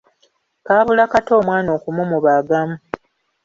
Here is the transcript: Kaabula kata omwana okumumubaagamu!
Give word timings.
Kaabula 0.65 1.03
kata 1.13 1.31
omwana 1.39 1.69
okumumubaagamu! 1.77 2.75